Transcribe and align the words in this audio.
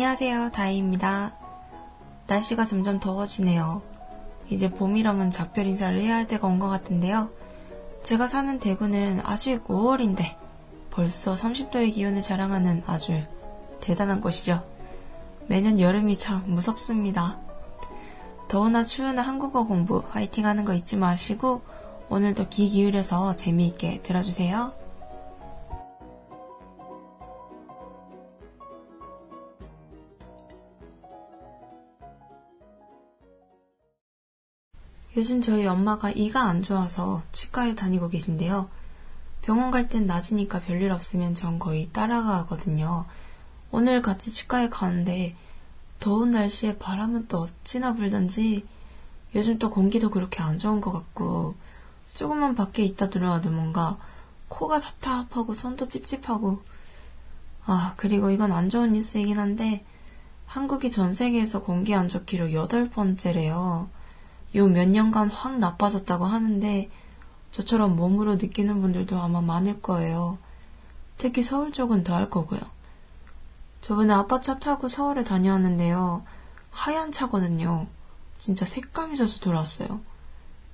안녕하세요. 0.00 0.52
다이입니다. 0.52 1.34
날씨가 2.26 2.64
점점 2.64 3.00
더워지네요. 3.00 3.82
이제 4.48 4.70
봄이랑은 4.70 5.30
작별 5.30 5.66
인사를 5.66 6.00
해야 6.00 6.16
할 6.16 6.26
때가 6.26 6.46
온 6.46 6.58
것 6.58 6.70
같은데요. 6.70 7.28
제가 8.02 8.26
사는 8.26 8.58
대구는 8.58 9.20
아직 9.24 9.62
5월인데 9.64 10.36
벌써 10.90 11.34
30도의 11.34 11.92
기온을 11.92 12.22
자랑하는 12.22 12.82
아주 12.86 13.12
대단한 13.82 14.22
곳이죠. 14.22 14.64
매년 15.48 15.78
여름이 15.78 16.16
참 16.16 16.44
무섭습니다. 16.46 17.38
더우나 18.48 18.84
추우나 18.84 19.20
한국어 19.20 19.64
공부 19.64 20.02
화이팅 20.08 20.46
하는 20.46 20.64
거 20.64 20.72
잊지 20.72 20.96
마시고 20.96 21.60
오늘도 22.08 22.48
귀 22.48 22.70
기울여서 22.70 23.36
재미있게 23.36 24.00
들어주세요. 24.02 24.72
요즘 35.20 35.42
저희 35.42 35.66
엄마가 35.66 36.10
이가 36.10 36.44
안 36.44 36.62
좋아서 36.62 37.22
치과에 37.32 37.74
다니고 37.74 38.08
계신데요. 38.08 38.70
병원 39.42 39.70
갈 39.70 39.86
땐 39.86 40.06
낮이니까 40.06 40.60
별일 40.60 40.90
없으면 40.92 41.34
전 41.34 41.58
거의 41.58 41.90
따라가거든요. 41.92 43.04
오늘 43.70 44.00
같이 44.00 44.30
치과에 44.30 44.70
가는데 44.70 45.36
더운 45.98 46.30
날씨에 46.30 46.78
바람은 46.78 47.28
또 47.28 47.40
어찌나 47.40 47.92
불던지 47.92 48.66
요즘 49.34 49.58
또 49.58 49.68
공기도 49.68 50.08
그렇게 50.08 50.42
안 50.42 50.56
좋은 50.56 50.80
것 50.80 50.90
같고 50.90 51.54
조금만 52.14 52.54
밖에 52.54 52.82
있다 52.82 53.10
들어와도 53.10 53.50
뭔가 53.50 53.98
코가 54.48 54.80
답답하고 54.80 55.52
손도 55.52 55.88
찝찝하고 55.88 56.62
아 57.66 57.92
그리고 57.98 58.30
이건 58.30 58.52
안 58.52 58.70
좋은 58.70 58.92
뉴스이긴 58.92 59.38
한데 59.38 59.84
한국이 60.46 60.90
전 60.90 61.12
세계에서 61.12 61.62
공기 61.62 61.94
안 61.94 62.08
좋기로 62.08 62.54
여덟 62.54 62.88
번째래요. 62.88 63.90
요 64.56 64.66
몇 64.68 64.88
년간 64.88 65.28
확 65.28 65.58
나빠졌다고 65.58 66.26
하는데 66.26 66.90
저처럼 67.52 67.96
몸으로 67.96 68.36
느끼는 68.36 68.80
분들도 68.80 69.18
아마 69.18 69.40
많을 69.40 69.80
거예요. 69.80 70.38
특히 71.18 71.42
서울 71.42 71.72
쪽은 71.72 72.04
더 72.04 72.14
할 72.14 72.30
거고요. 72.30 72.60
저번에 73.80 74.12
아빠 74.14 74.40
차 74.40 74.58
타고 74.58 74.88
서울에 74.88 75.24
다녀왔는데요. 75.24 76.24
하얀 76.70 77.12
차거든요. 77.12 77.86
진짜 78.38 78.64
색감이 78.64 79.16
져서 79.16 79.40
돌아왔어요. 79.40 80.00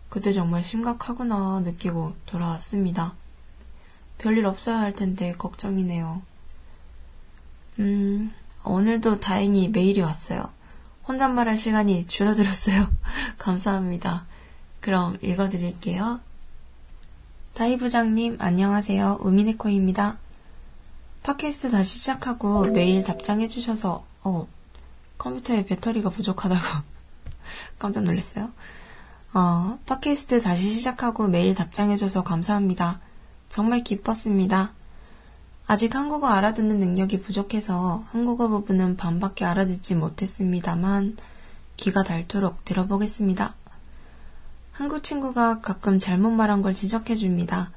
그때 0.09 0.33
정말 0.33 0.63
심각하구나 0.65 1.61
느끼고 1.61 2.15
돌아왔습니다. 2.27 3.15
별일 4.19 4.47
없어야 4.47 4.79
할 4.81 4.93
텐데 4.95 5.33
걱정이네요. 5.33 6.23
음, 7.81 8.33
오늘도 8.65 9.21
다행히 9.21 9.69
메일이 9.69 10.01
왔어요. 10.01 10.51
혼잣말할 11.09 11.57
시간이 11.57 12.07
줄어들었어요. 12.07 12.89
감사합니다. 13.39 14.27
그럼 14.81 15.19
읽어드릴게요. 15.23 16.21
다이 17.55 17.79
부장님, 17.79 18.37
안녕하세요. 18.41 19.19
우미네코입니다. 19.21 20.19
팟캐스트 21.23 21.71
다시 21.71 21.99
시작하고 21.99 22.67
메일 22.67 23.03
답장해주셔서, 23.03 24.05
어, 24.25 24.49
컴퓨터에 25.19 25.65
배터리가 25.65 26.11
부족하다고 26.11 26.61
깜짝 27.79 28.03
놀랐어요. 28.05 28.51
어, 29.33 29.79
팟캐스트 29.87 30.41
다시 30.43 30.71
시작하고 30.71 31.29
메일 31.29 31.55
답장해줘서 31.55 32.23
감사합니다. 32.25 33.01
정말 33.49 33.83
기뻤습니다. 33.83 34.73
아직 35.69 35.97
한국어 35.97 36.29
알아듣는 36.29 36.79
능력이 36.79 37.23
부족해서 37.23 38.05
한국어 38.11 38.47
부분은 38.49 38.97
반밖에 38.97 39.45
알아듣지 39.45 39.97
못했습니다만 39.97 41.17
귀가 41.77 42.05
닳도록 42.05 42.65
들어보겠습니다. 42.65 43.55
한국 44.71 45.03
친구가 45.03 45.61
가끔 45.63 45.99
잘못 45.99 46.31
말한 46.31 46.63
걸 46.63 46.75
지적해 46.75 47.17
줍니다. 47.17 47.73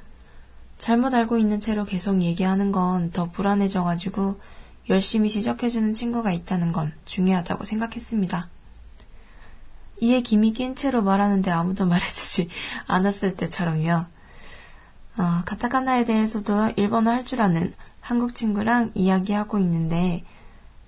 잘못 0.78 1.14
알고 1.14 1.38
있는 1.38 1.60
채로 1.60 1.86
계속 1.86 2.22
얘기하는 2.22 2.72
건 2.72 3.12
더 3.12 3.32
불안해져가지고 3.32 4.40
열심히 4.90 5.30
지적해주는 5.30 5.94
친구가 5.94 6.32
있다는 6.32 6.72
건 6.72 6.94
중요하다고 7.06 7.66
생각했습니다. 7.66 8.50
이에 10.02 10.22
김이 10.22 10.54
낀 10.54 10.76
채로 10.76 11.02
말하는데 11.02 11.50
아무도 11.50 11.86
말해주지 11.88 12.50
않았을 12.86 13.36
때처럼요. 13.36 14.06
어, 15.20 15.44
가타카나에 15.46 16.06
대해서도 16.06 16.72
일본어 16.78 17.12
할 17.12 17.26
줄 17.26 17.42
아는 17.42 17.74
한국 18.00 18.34
친구랑 18.34 18.92
이야기하고 18.96 19.60
있는데 19.60 20.24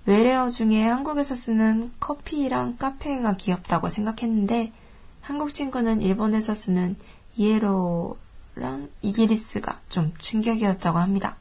외래어 0.05 0.49
중에 0.49 0.87
한국에서 0.87 1.35
쓰는 1.35 1.91
커피랑 1.99 2.77
카페가 2.77 3.35
귀엽다고 3.35 3.89
생각했는데 3.89 4.71
한국 5.19 5.53
친구는 5.53 6.01
일본에서 6.01 6.55
쓰는 6.55 6.95
이에로랑 7.35 8.89
이기리스가 9.01 9.81
좀 9.89 10.13
충격이었다고 10.17 10.97
합니다. 10.97 11.35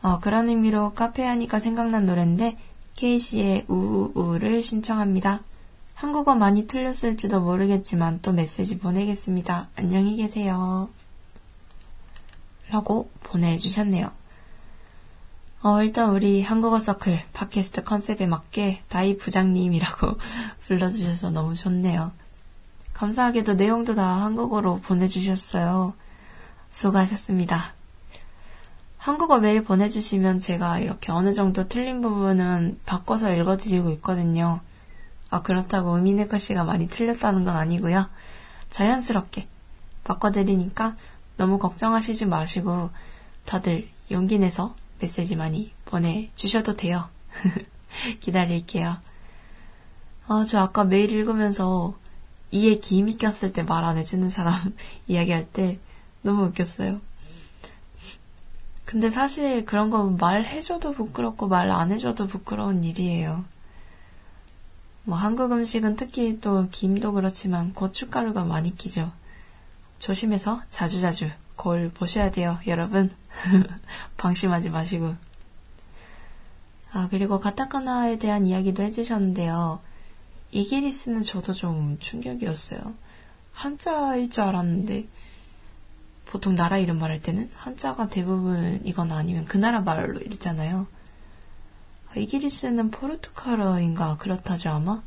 어, 0.00 0.20
그런 0.20 0.48
의미로 0.48 0.94
카페 0.94 1.24
하니까 1.24 1.58
생각난 1.58 2.06
노래인데 2.06 2.56
케이시의 2.94 3.64
우우우를 3.66 4.62
신청합니다. 4.62 5.40
한국어 5.94 6.34
많이 6.36 6.66
틀렸을지도 6.68 7.40
모르겠지만 7.40 8.20
또 8.22 8.32
메시지 8.32 8.78
보내겠습니다. 8.78 9.68
안녕히 9.76 10.16
계세요. 10.16 10.88
라고 12.74 13.08
보내주셨네요. 13.22 14.10
어, 15.62 15.82
일단 15.84 16.10
우리 16.10 16.42
한국어 16.42 16.80
서클 16.80 17.20
팟캐스트 17.32 17.84
컨셉에 17.84 18.26
맞게 18.26 18.82
다이 18.88 19.16
부장님이라고 19.16 20.18
불러주셔서 20.66 21.30
너무 21.30 21.54
좋네요. 21.54 22.10
감사하게도 22.92 23.54
내용도 23.54 23.94
다 23.94 24.22
한국어로 24.22 24.80
보내주셨어요. 24.80 25.94
수고하셨습니다. 26.72 27.74
한국어 28.98 29.38
메일 29.38 29.62
보내주시면 29.62 30.40
제가 30.40 30.80
이렇게 30.80 31.12
어느 31.12 31.32
정도 31.32 31.68
틀린 31.68 32.00
부분은 32.00 32.80
바꿔서 32.84 33.32
읽어드리고 33.32 33.90
있거든요. 33.92 34.60
아, 35.30 35.42
그렇다고 35.42 35.94
의미네커 35.96 36.38
씨가 36.38 36.64
많이 36.64 36.88
틀렸다는 36.88 37.44
건 37.44 37.56
아니고요. 37.56 38.08
자연스럽게 38.70 39.46
바꿔드리니까 40.02 40.96
너무 41.36 41.58
걱정하시지 41.58 42.26
마시고 42.26 42.90
다들 43.44 43.88
용기 44.10 44.38
내서 44.38 44.74
메시지 45.00 45.36
많이 45.36 45.72
보내주셔도 45.84 46.76
돼요. 46.76 47.08
기다릴게요. 48.20 48.96
아, 50.26 50.44
저 50.46 50.58
아까 50.58 50.84
메일 50.84 51.12
읽으면서 51.12 51.94
이에 52.50 52.76
기임이 52.76 53.16
꼈을 53.16 53.52
때 53.52 53.62
말 53.62 53.84
안 53.84 53.96
해주는 53.96 54.30
사람 54.30 54.54
이야기할 55.08 55.46
때 55.52 55.78
너무 56.22 56.44
웃겼어요. 56.46 57.00
근데 58.84 59.10
사실 59.10 59.64
그런 59.64 59.90
거 59.90 60.04
말해줘도 60.04 60.92
부끄럽고 60.92 61.48
말 61.48 61.70
안 61.70 61.90
해줘도 61.90 62.26
부끄러운 62.28 62.84
일이에요. 62.84 63.44
뭐 65.04 65.18
한국 65.18 65.52
음식은 65.52 65.96
특히 65.96 66.40
또 66.40 66.68
김도 66.70 67.12
그렇지만 67.12 67.74
고춧가루가 67.74 68.44
많이 68.44 68.74
끼죠. 68.76 69.10
조심해서 69.98 70.62
자주자주 70.70 71.30
거울 71.56 71.90
보셔야 71.90 72.30
돼요, 72.30 72.58
여러분. 72.66 73.12
방심하지 74.16 74.70
마시고. 74.70 75.14
아, 76.92 77.08
그리고 77.10 77.40
가타카나에 77.40 78.18
대한 78.18 78.44
이야기도 78.44 78.82
해주셨는데요. 78.82 79.80
이기리스는 80.50 81.22
저도 81.22 81.52
좀 81.52 81.98
충격이었어요. 81.98 82.80
한자일 83.52 84.30
줄 84.30 84.44
알았는데, 84.44 85.06
보통 86.26 86.54
나라 86.56 86.78
이름 86.78 86.98
말할 86.98 87.22
때는 87.22 87.50
한자가 87.54 88.08
대부분 88.08 88.80
이거나 88.84 89.16
아니면 89.16 89.44
그 89.44 89.56
나라 89.56 89.80
말로 89.80 90.20
읽잖아요. 90.20 90.86
이기리스는 92.16 92.90
포르투갈어인가 92.90 94.16
그렇다죠 94.16 94.70
아마? 94.70 95.02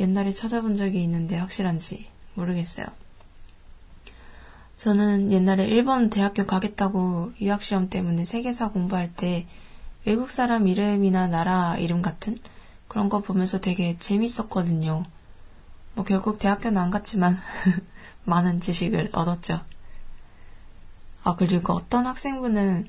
옛날에 0.00 0.32
찾아본 0.32 0.76
적이 0.76 1.02
있는데 1.04 1.36
확실한지 1.36 2.08
모르겠어요. 2.34 2.86
저는 4.82 5.30
옛날에 5.30 5.68
일본 5.68 6.10
대학교 6.10 6.44
가겠다고 6.44 7.34
유학시험 7.40 7.88
때문에 7.88 8.24
세계사 8.24 8.70
공부할 8.70 9.14
때 9.14 9.46
외국 10.04 10.32
사람 10.32 10.66
이름이나 10.66 11.28
나라 11.28 11.76
이름 11.76 12.02
같은 12.02 12.36
그런 12.88 13.08
거 13.08 13.20
보면서 13.20 13.60
되게 13.60 13.96
재밌었거든요. 13.96 15.04
뭐 15.94 16.04
결국 16.04 16.40
대학교는 16.40 16.82
안 16.82 16.90
갔지만 16.90 17.38
많은 18.26 18.58
지식을 18.58 19.10
얻었죠. 19.12 19.60
아, 21.22 21.36
그리고 21.36 21.74
어떤 21.74 22.04
학생분은 22.04 22.88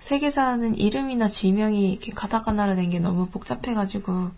세계사는 0.00 0.76
이름이나 0.76 1.28
지명이 1.28 1.92
이렇게 1.92 2.12
가다가나라 2.12 2.74
된게 2.74 2.98
너무 2.98 3.28
복잡해가지고 3.28 4.32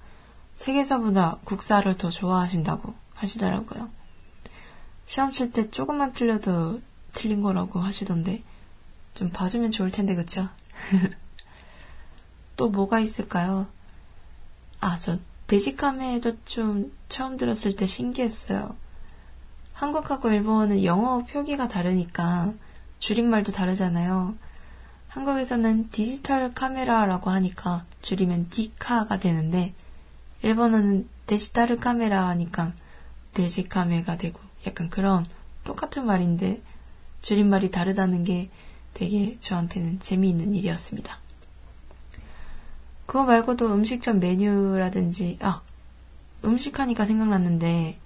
세계사보다 0.55 1.38
국사를 1.43 1.93
더 1.97 2.11
좋아하신다고 2.11 2.94
하시더라고요. 3.14 4.04
시험 5.06 5.31
칠 5.31 5.53
때 5.53 5.71
조금만 5.71 6.12
틀려도 6.12 6.81
틀린 7.12 7.43
거라고 7.43 7.81
하시던데 7.81 8.43
좀 9.15 9.31
봐주면 9.31 9.71
좋을 9.71 9.91
텐데 9.91 10.15
그쵸? 10.15 10.49
또 12.56 12.69
뭐가 12.69 13.01
있을까요? 13.01 13.67
아, 14.81 14.99
저 14.99 15.19
데지카메도 15.47 16.45
좀 16.45 16.93
처음 17.09 17.37
들었을 17.37 17.77
때 17.77 17.87
신기했어요. 17.87 18.77
한국하고 19.73 20.31
일본은 20.31 20.85
영어 20.85 21.25
표기가 21.25 21.69
다르니까 21.69 22.55
줄임말도 22.99 23.53
다르잖아요. 23.53 24.35
한국에서는 25.09 25.91
디지털 25.91 26.55
카메라라고 26.55 27.31
하니까 27.31 27.85
줄이면 28.03 28.49
디카가 28.50 29.19
되는데 29.19 29.75
일본어는 30.43 31.09
데지털 31.27 31.77
카메라 31.79 32.29
하니까 32.29 32.73
데지카메가 33.35 34.17
되고 34.17 34.41
약간 34.66 34.90
그런 34.90 35.25
똑같은 35.64 36.06
말인데 36.06 36.62
줄임말이 37.22 37.70
다르다는 37.70 38.25
게 38.25 38.50
되게 38.93 39.38
저한테는 39.40 40.00
재미있는 40.00 40.55
일이었습니다. 40.55 41.19
그거 43.06 43.25
말고도 43.25 43.72
음식점 43.72 44.20
메뉴라든지 44.20 45.38
아 45.40 45.62
음식하니까 46.44 47.05
생각났는데 47.05 47.99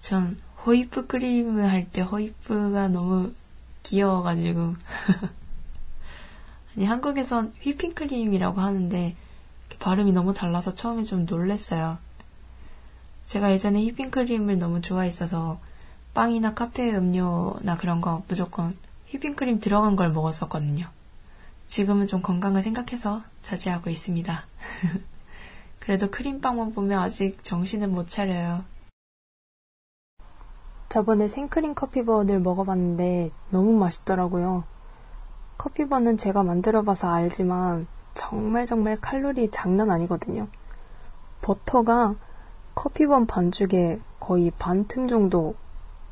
전 0.00 0.38
호이프 0.64 1.06
크림을 1.06 1.70
할때 1.70 2.02
호이프가 2.02 2.88
너무 2.88 3.32
귀여워가지고 3.82 4.74
아니, 6.76 6.84
한국에선 6.84 7.54
휘핑크림이라고 7.60 8.60
하는데 8.60 9.16
발음이 9.78 10.12
너무 10.12 10.34
달라서 10.34 10.74
처음에 10.74 11.04
좀 11.04 11.24
놀랬어요. 11.24 11.98
제가 13.26 13.52
예전에 13.52 13.80
휘핑크림을 13.82 14.58
너무 14.58 14.80
좋아했어서 14.80 15.60
빵이나 16.14 16.54
카페 16.54 16.94
음료나 16.94 17.76
그런 17.76 18.00
거 18.00 18.22
무조건 18.28 18.76
휘핑크림 19.06 19.60
들어간 19.60 19.96
걸 19.96 20.10
먹었었거든요. 20.10 20.88
지금은 21.66 22.06
좀 22.06 22.22
건강을 22.22 22.62
생각해서 22.62 23.22
자제하고 23.42 23.90
있습니다. 23.90 24.46
그래도 25.78 26.10
크림빵만 26.10 26.74
보면 26.74 26.98
아직 26.98 27.42
정신을 27.42 27.88
못 27.88 28.08
차려요. 28.08 28.64
저번에 30.88 31.28
생크림 31.28 31.74
커피번을 31.74 32.40
먹어봤는데 32.40 33.30
너무 33.50 33.72
맛있더라고요. 33.78 34.64
커피번은 35.58 36.16
제가 36.16 36.42
만들어봐서 36.42 37.12
알지만 37.12 37.86
정말 38.14 38.64
정말 38.64 38.96
칼로리 38.96 39.50
장난 39.50 39.90
아니거든요. 39.90 40.48
버터가 41.42 42.16
커피번 42.74 43.26
반죽에 43.26 44.00
거의 44.18 44.50
반 44.58 44.86
틈 44.86 45.08
정도 45.08 45.54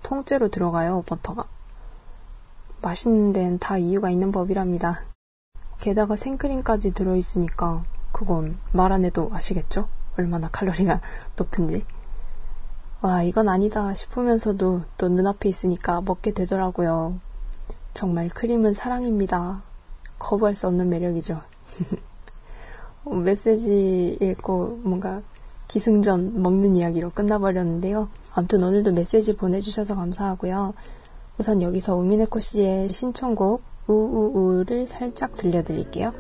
통째로 0.07 0.49
들어가요, 0.51 1.03
버터가. 1.05 1.49
맛있는 2.81 3.33
데는 3.33 3.59
다 3.59 3.77
이유가 3.77 4.09
있는 4.09 4.31
법이랍니다. 4.31 5.01
게다가 5.81 6.15
생크림까지 6.15 6.93
들어있으니까 6.95 7.83
그건 8.13 8.57
말 8.73 8.93
안 8.93 9.05
해도 9.05 9.29
아시겠죠? 9.33 9.89
얼마나 10.17 10.49
칼로리가 10.49 11.01
높은지. 11.37 11.85
와, 13.03 13.25
이건 13.25 13.49
아니다 13.49 13.93
싶으면서도 13.97 14.83
또 14.97 15.09
눈앞에 15.09 15.49
있으니까 15.49 16.01
먹게 16.01 16.31
되더라고요. 16.31 17.19
정말 17.93 18.29
크림은 18.29 18.75
사랑입니다. 18.75 19.65
거부할 20.21 20.55
수 20.55 20.69
없는 20.69 20.89
매력이죠. 20.89 21.43
어, 23.07 23.11
메시지 23.13 24.17
읽고 24.21 24.83
뭔가 24.85 25.21
기승전 25.67 26.41
먹는 26.41 26.77
이야기로 26.77 27.11
끝나버렸는데요. 27.11 28.09
아무튼 28.37 28.63
오늘도 28.63 28.93
메시지 28.93 29.35
보내주셔서 29.35 29.97
감사하고요. 29.97 30.75
우선 31.39 31.63
여기서 31.63 31.97
우미네코 31.97 32.39
씨의 32.39 32.91
신청곡 32.91 33.63
우우우를 33.87 34.87
살짝 34.87 35.35
들려드릴게요. 35.37 36.13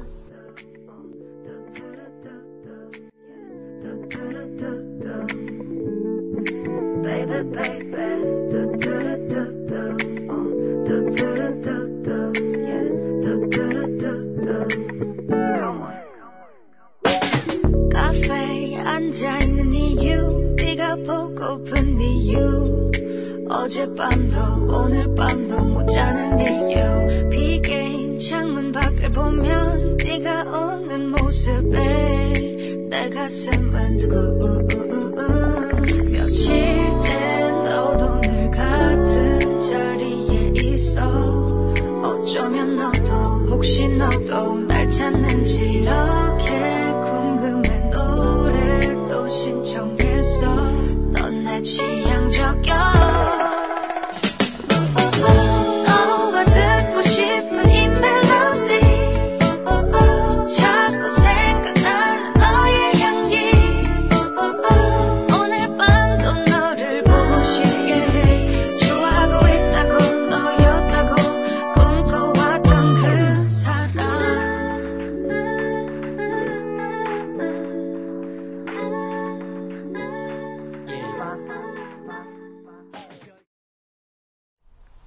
오는 30.96 31.10
모습에 31.10 32.32
내 32.88 33.10
가슴은 33.10 33.98
두고 33.98 34.66
며칠째 36.10 37.50
너도 37.50 38.18
늘 38.22 38.50
같은 38.50 39.60
자리에 39.60 40.52
있어. 40.54 41.44
어쩌면 42.02 42.76
너도 42.76 43.14
혹시 43.50 43.86
너도 43.90 44.65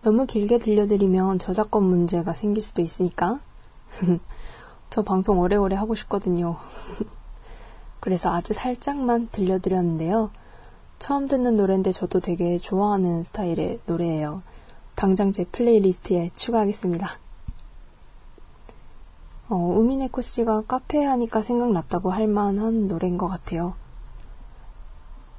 너무 0.09 0.25
길게 0.25 0.57
들려드리면 0.57 1.37
저작권 1.37 1.83
문제가 1.83 2.33
생길 2.33 2.63
수도 2.63 2.81
있으니까. 2.81 3.39
저 4.89 5.03
방송 5.03 5.37
오래오래 5.37 5.75
하고 5.75 5.93
싶거든요. 5.93 6.57
그래서 8.01 8.33
아주 8.33 8.55
살짝만 8.55 9.29
들려드렸는데요. 9.31 10.31
처음 10.97 11.27
듣는 11.27 11.57
노래인데 11.57 11.91
저도 11.91 12.21
되게 12.21 12.57
좋아하는 12.57 13.21
스타일의 13.21 13.81
노래예요. 13.85 14.41
당장 14.95 15.31
제 15.31 15.43
playlist에 15.43 16.31
추가하겠습니다. 16.33 17.07
어, 19.49 19.55
우미네코 19.55 20.23
씨가 20.23 20.63
카페 20.63 21.05
하니까 21.05 21.43
생각났다고 21.43 22.09
할 22.09 22.27
만한 22.27 22.87
노래인 22.87 23.19
것 23.19 23.27
같아요. 23.27 23.75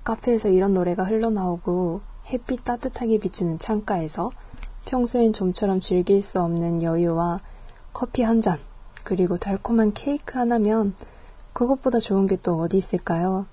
카페에서 0.04 0.49
이런 0.49 0.75
노래가 0.75 1.02
흘러나오고 1.02 2.02
햇빛 2.33 2.62
따뜻하게 2.62 3.18
비추는 3.18 3.59
창가에서 3.59 4.30
평소엔 4.87 5.32
좀처럼 5.32 5.80
즐길 5.80 6.22
수 6.22 6.40
없는 6.40 6.82
여유와 6.82 7.40
커피 7.92 8.22
한 8.22 8.40
잔, 8.40 8.58
그리고 9.04 9.37
달콤한 9.37 9.92
케이크 9.92 10.38
하나면 10.38 10.94
그것보다 11.52 11.99
좋은 11.99 12.26
게 12.26 12.37
또 12.37 12.60
어디 12.60 12.78
있을까요? 12.78 13.46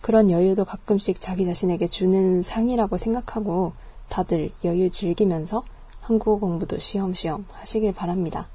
그런 0.00 0.30
여유도 0.30 0.64
가끔씩 0.64 1.20
자기 1.20 1.44
자신에게 1.44 1.86
주는 1.86 2.42
상이라고 2.42 2.96
생각하고 2.96 3.72
다들 4.08 4.50
여유 4.64 4.90
즐기면서 4.90 5.62
한국어 6.00 6.38
공부도 6.38 6.78
시험시험 6.78 7.46
하시길 7.52 7.92
바랍니다. 7.92 8.48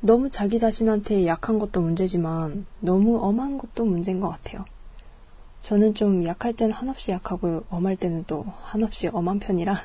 너무 0.00 0.28
자기 0.28 0.58
자신한테 0.58 1.26
약한 1.26 1.58
것도 1.58 1.80
문제지만 1.80 2.66
너무 2.80 3.18
엄한 3.22 3.58
것도 3.58 3.84
문제인 3.84 4.20
것 4.20 4.28
같아요. 4.28 4.64
저는 5.62 5.94
좀 5.94 6.24
약할 6.24 6.52
땐 6.52 6.70
한없이 6.70 7.10
약하고 7.12 7.64
엄할 7.70 7.96
때는 7.96 8.24
또 8.26 8.44
한없이 8.62 9.08
엄한 9.08 9.38
편이라 9.40 9.80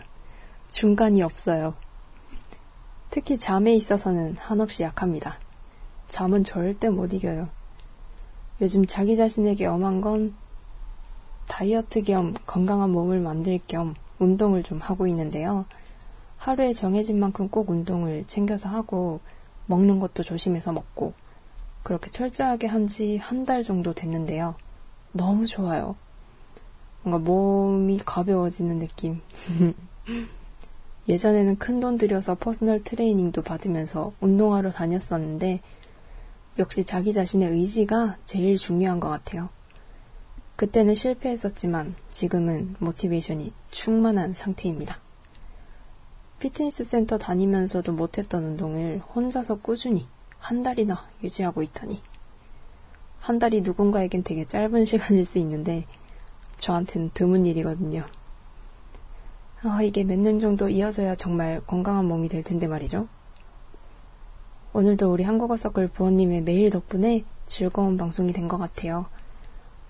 중간이 0.71 1.21
없어요. 1.21 1.75
특히 3.09 3.37
잠에 3.37 3.73
있어서는 3.75 4.37
한없이 4.39 4.83
약합니다. 4.83 5.37
잠은 6.07 6.43
절대 6.43 6.89
못 6.89 7.13
이겨요. 7.13 7.49
요즘 8.61 8.85
자기 8.85 9.15
자신에게 9.17 9.65
엄한 9.65 10.01
건 10.01 10.33
다이어트 11.47 12.01
겸 12.03 12.33
건강한 12.45 12.91
몸을 12.91 13.19
만들 13.19 13.59
겸 13.67 13.95
운동을 14.19 14.63
좀 14.63 14.79
하고 14.79 15.07
있는데요. 15.07 15.65
하루에 16.37 16.73
정해진 16.73 17.19
만큼 17.19 17.49
꼭 17.49 17.69
운동을 17.69 18.23
챙겨서 18.25 18.69
하고 18.69 19.19
먹는 19.67 19.99
것도 19.99 20.23
조심해서 20.23 20.71
먹고 20.71 21.13
그렇게 21.83 22.09
철저하게 22.09 22.67
한 22.67 22.85
지 22.87 23.17
한 23.19 23.45
달 23.45 23.63
정도 23.63 23.93
됐는데요. 23.93 24.55
너무 25.11 25.45
좋아요. 25.45 25.95
뭔가 27.03 27.17
몸이 27.19 27.99
가벼워지는 28.05 28.77
느낌. 28.77 29.21
예전에는 31.11 31.57
큰 31.57 31.81
돈 31.81 31.97
들여서 31.97 32.35
personal 32.35 32.79
training도 32.79 33.41
받으면서 33.41 34.13
운동하러 34.21 34.71
다녔었는데 34.71 35.59
역시 36.57 36.85
자기 36.85 37.11
자신의 37.11 37.49
의지가 37.49 38.17
제일 38.23 38.55
중요한 38.55 39.01
것 39.01 39.09
같아요. 39.09 39.49
그때는 40.55 40.95
실패했었지만 40.95 41.95
지금은 42.11 42.75
motivation이 42.79 43.51
충만한 43.71 44.33
상태입니다. 44.33 45.01
피트니스 46.39 46.85
센터 46.85 47.17
다니면서도 47.17 47.91
못했던 47.91 48.45
운동을 48.45 49.01
혼자서 49.13 49.59
꾸준히 49.59 50.07
한 50.39 50.63
달이나 50.63 51.09
유지하고 51.23 51.61
있다니. 51.61 52.01
한 53.19 53.37
달이 53.37 53.61
누군가에겐 53.61 54.23
되게 54.23 54.45
짧은 54.45 54.85
시간일 54.85 55.25
수 55.25 55.39
있는데 55.39 55.85
저한테는 56.55 57.11
드문 57.13 57.45
일이거든요. 57.45 58.05
아, 59.62 59.82
이게 59.82 60.04
몇 60.04 60.18
년 60.18 60.38
정도 60.38 60.68
이어져야 60.68 61.14
정말 61.16 61.60
건강한 61.66 62.06
몸이 62.06 62.28
될 62.28 62.42
텐데 62.42 62.66
말이죠. 62.66 63.08
오늘도 64.72 65.10
우리 65.10 65.24
한국어 65.24 65.56
서클 65.56 65.88
부모님의 65.88 66.42
메일 66.42 66.70
덕분에 66.70 67.24
즐거운 67.46 67.96
방송이 67.96 68.32
된 68.32 68.48
것 68.48 68.58
같아요. 68.58 69.06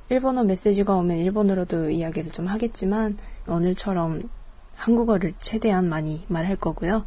일본어 0.08 0.44
메시지가 0.44 0.94
오면 0.94 1.16
일본어로도 1.18 1.90
이야기를 1.90 2.30
좀 2.30 2.46
하겠지만 2.46 3.18
오늘처럼 3.48 4.22
한국어를 4.76 5.34
최대한 5.40 5.88
많이 5.88 6.24
말할 6.28 6.56
거고요. 6.56 7.04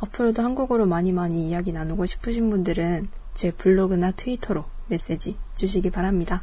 앞으로도 0.00 0.42
한국어로 0.42 0.86
많이 0.86 1.12
많이 1.12 1.48
이야기 1.48 1.70
나누고 1.72 2.06
싶으신 2.06 2.50
분들은 2.50 3.08
제 3.34 3.52
블로그나 3.52 4.10
트위터로 4.10 4.64
메시지 4.88 5.36
주시기 5.54 5.90
바랍니다. 5.90 6.42